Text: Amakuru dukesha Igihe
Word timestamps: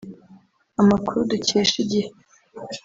Amakuru 0.81 1.17
dukesha 1.31 1.75
Igihe 1.83 2.07